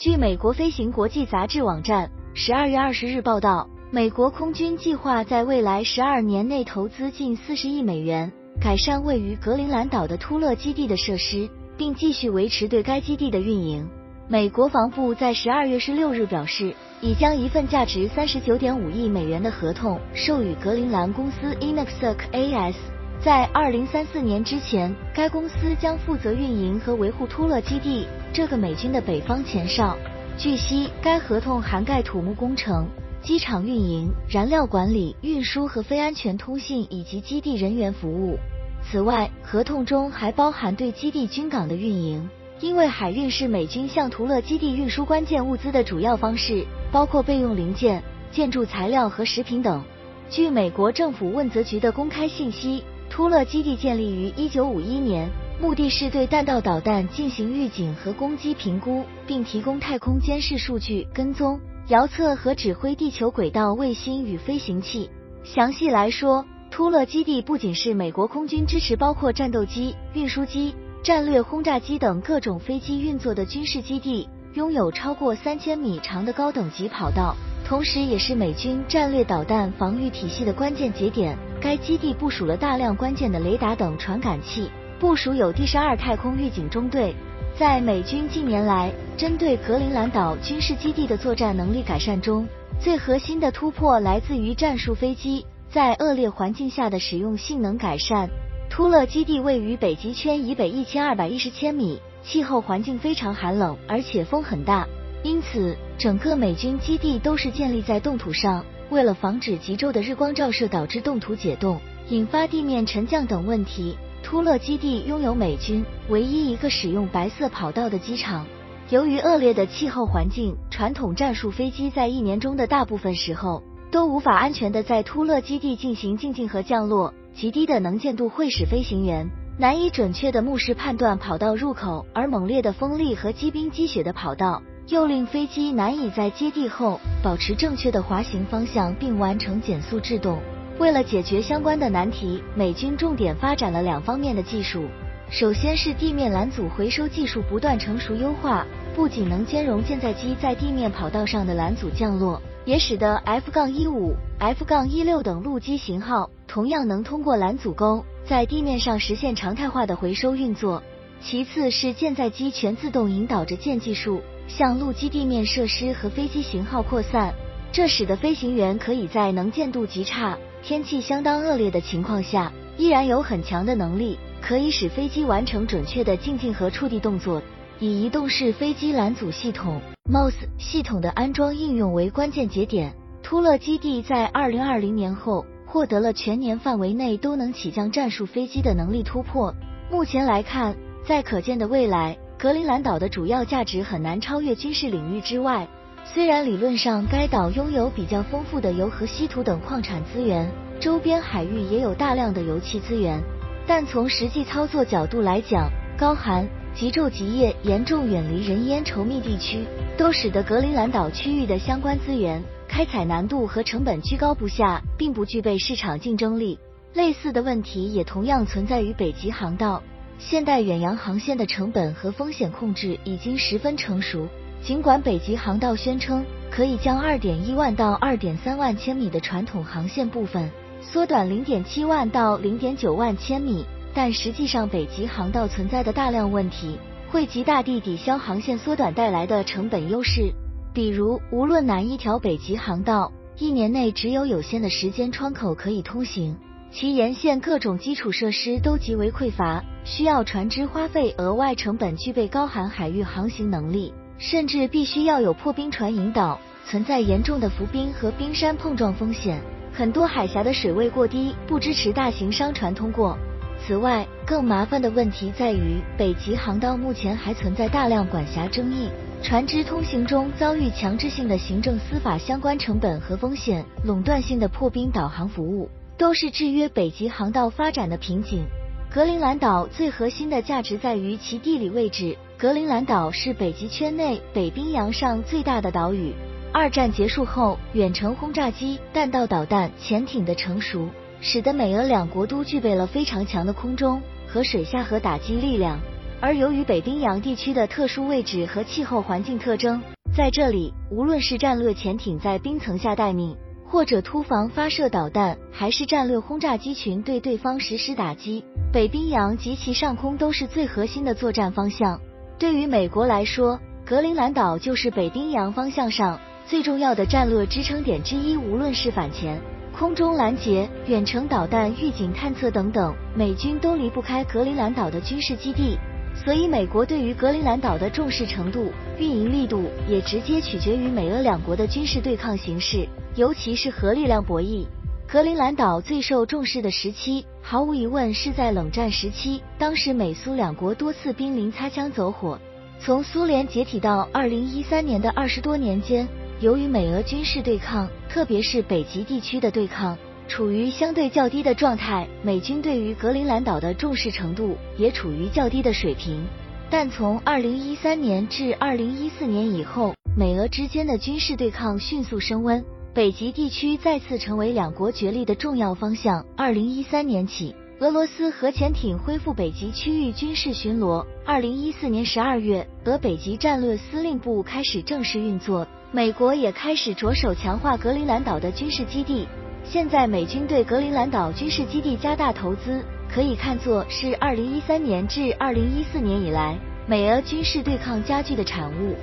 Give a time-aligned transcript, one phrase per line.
[0.00, 8.32] 据美国飞行国际杂志网站十二月二十日报道，美国空军计划在未来十二年内投资近四十亿美元，
[8.62, 13.86] 改善位于格陵兰岛的突勒基地的设施，并继续维持对该基地的运营。
[14.26, 22.74] 美国防部在十二月十六日表示，已将一份价值三十九点五亿美元的合同授予格陵兰公司 Inuksuk AS。
[23.22, 29.94] 在二零三四年之前，该公司将负责运营和维护突勒基地这个美军的北方前哨。
[30.38, 32.88] 据悉，该合同涵盖土木工程、
[33.22, 38.38] 机场运营、燃料管理、运输和非安全通信以及基地人员服务。
[38.82, 42.26] 此外，合同中还包含对基地军港的运营，
[42.60, 49.84] 因为海运是美军向图勒基地运输关键物资的主要方式，包括备用零件、建筑材料和食品等。
[50.30, 52.82] 据美国政府问责局的公开信息。
[53.20, 55.28] 突勒基地建立于1951年，
[55.60, 65.10] 目的是对弹道导弹进行预警和攻击评估，并提供太空监视数据、跟踪、遥测和指挥地球轨道卫星与飞行器。
[65.44, 77.36] 详细来说，突勒基地不仅是美国空军支持包括战斗机、运输机、战略轰炸机等各种飞机运作的军事基地，拥有超过三千米长的高等级跑道。
[77.66, 81.36] 同时，也是美军战略导弹防御体系的关键节点。
[81.60, 87.14] 该基地部署了大量关键的雷达等传感器，部署有第十二太空预警中队。
[87.58, 92.48] 在美军近年来针对格陵兰岛军事基地的作战能力改善中，
[92.80, 98.30] 最核心的突破来自于战术飞机在恶劣环境下的使用性能改善。
[98.70, 104.86] 突勒基地位于北极圈以北一千二百一十千米，气候环境非常寒冷，而且风很大。
[105.22, 108.64] 因此，整个美军基地都是建立在冻土上。
[108.90, 118.44] 为了防止极昼的日光照射导致冻土解冻，引发地面沉降等问题，突勒基地拥有美军唯一一个使用白色跑道的机场。
[118.90, 127.14] 由于恶劣的气候环境，传统战术飞机在一年中的大部分时候都无法安全的在突勒基地进行进近和降落。
[127.32, 134.60] 极低的能见度会使飞行员难以准确的目视判断跑道入口，而猛烈的风力和积冰积雪的跑道。
[134.88, 140.40] 又令飞机难以在接地后保持正确的滑行方向并完成减速制动。
[140.78, 144.84] 为了解决相关的难题，美军重点发展了两方面的技术。
[145.30, 160.82] 首先是地面拦阻回收技术不断成熟优化，不仅能兼容舰载机在地面跑道上的拦阻降落，也使得 F-15、F-16 等陆基型号同样能通过拦阻沟在地面上实现常态化的回收运作。
[161.20, 164.20] 其次是舰载机全自动引导着舰技术。
[164.48, 167.32] 向陆基地面设施和飞机型号扩散，
[167.70, 177.40] 这使得飞行员可以在能见度极差、天气相当恶劣的情况下，依然有很强的能力，可以使飞机完成准确的进近和触地动作。
[177.78, 182.92] 以移动式飞机拦阻系统 （MOS） 系统的安装应用为关键节点，
[183.22, 189.54] 突勒基地在二零二零年后获得了全年范围内都能起降战术飞机的能力突破。
[189.92, 190.76] 目前来看，
[191.10, 192.16] 在可见的未来。
[192.38, 195.66] 格陵兰岛的主要价值很难超越军事领域之外。
[196.04, 203.20] 虽然理论上该岛拥有比较丰富的油和稀土等矿产资源，周边海域也有大量的油气资源，
[203.66, 205.68] 但从实际操作角度来讲，
[205.98, 209.64] 高寒、极昼、极夜、严重远离人烟稠密地区，
[209.98, 216.56] 都使得格陵兰岛区域的相关资源开采难度和成本居高不下，并不具备市场竞争力。
[216.94, 219.82] 类似的问题也同样存在于北极航道。
[220.20, 224.28] 现代远洋航线的成本和风险控制已经十分成熟。
[224.62, 230.50] 尽管北极航道宣称可以将2.1万到2.3万千米的传统航线部分
[230.82, 233.64] 缩短0.7万到0.9万千米，
[233.94, 236.78] 但实际上北极航道存在的大量问题
[237.10, 240.30] 会极大地抵消航线缩短带来的成本优势。
[240.74, 246.36] 比如，无论哪一条北极航道，一年内只有有限的时间窗口可以通行。
[246.72, 259.40] 其沿线各种基础设施都极为匮乏，需要船只花费额外成本，具备高寒海域航行能力，甚至必须要有破冰船引导，存在严重的浮冰和冰山碰撞风险。
[259.72, 263.18] 很多海峡的水位过低，不支持大型商船通过。
[263.66, 268.88] 此外，更麻烦的问题在于，北极航道目前还存在大量管辖争议，
[269.24, 275.68] 船只通行中遭遇强制性的行政司法相关成本和风险，垄断性的破冰导航服务。
[276.00, 278.42] 都是制约北极航道发展的瓶颈。
[278.90, 282.16] 格陵兰岛最核心的价值在于其地理位置。
[282.38, 286.14] 格陵兰岛是北极圈内北冰洋上最大的岛屿。
[286.54, 290.88] 二战结束后，远程轰炸机、弹道导弹、潜艇的成熟，
[291.20, 295.78] 使得美俄两国都具备了非常强的空中和水下核打击力量。
[296.18, 299.78] 而由于北冰洋地区的特殊位置和气候环境特征，
[300.16, 303.36] 在这里，无论是战略潜艇在冰层下待命，
[303.70, 312.00] 或者突防发射导弹，还是战略轰炸机群对对方实施打击，北冰洋及其上空都是最核心的作战方向。
[312.36, 319.40] 对于美国来说，格陵兰岛就是北冰洋方向上最重要的战略支撑点之一，无论是反潜。
[319.72, 325.78] 空中拦截、远程导弹预警探测等等，美军都离不开格陵兰岛的军事基地，
[326.14, 332.86] 所以美国对于格陵兰岛的重视程度、运营力度也直接取决于美俄两国的军事对抗形势，
[333.16, 334.66] 尤其是核力量博弈。
[335.08, 342.38] 格陵兰岛最受重视的时期，毫无疑问是在冷战时期，当时美苏两国多次濒临擦枪走火。
[342.78, 346.06] 从苏联解体到二零一三年的二十多年间。
[346.40, 349.98] 由于美俄军事对抗，特别是北极地区的对抗，
[350.30, 356.24] 处于相对较低的状态，美军对于格陵兰岛的重视程度也处于较低的水平。
[356.70, 366.24] 但从二零一三年至二零一四年以后，美俄之间的军事对抗迅速升温，北极地区再次成为两国角力的重要方向。
[366.36, 371.04] 二零一三年起，俄罗斯核潜艇恢复北极区域军事巡逻。
[371.26, 375.66] 二零一四年十二月，俄北极战略司令部开始正式运作。
[375.90, 379.26] 美国也开始着手强化格陵兰岛的军事基地。
[379.64, 388.96] 现在，美军对格陵兰岛军事基地加大投资，可以看作是2013年至2014年以来美俄军事对抗加剧的产物。